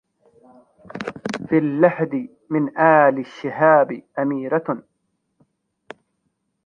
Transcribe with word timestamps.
في 1.49 1.57
اللحد 1.57 2.29
من 2.49 2.77
آل 2.77 3.19
الشهاب 3.19 4.01
أميرة 4.19 4.83